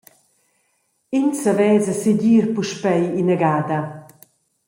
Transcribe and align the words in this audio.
Ins 1.17 1.37
sevesa 1.43 1.93
segir 2.03 2.45
puspei 2.55 3.03
ina 3.21 3.37
gada. 3.43 3.79